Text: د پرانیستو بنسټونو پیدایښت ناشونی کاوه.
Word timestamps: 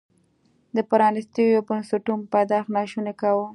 د 0.75 0.77
پرانیستو 0.89 1.63
بنسټونو 1.67 2.29
پیدایښت 2.33 2.69
ناشونی 2.75 3.13
کاوه. 3.21 3.45